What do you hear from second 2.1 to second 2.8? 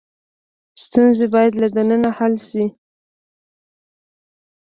حل شي.